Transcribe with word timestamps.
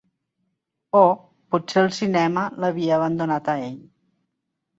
O, 0.99 1.01
potser 1.55 1.83
el 1.89 1.91
cinema 1.99 2.47
l'havia 2.65 2.97
abandonat 2.97 3.53
a 3.55 3.57
ell. 3.69 3.79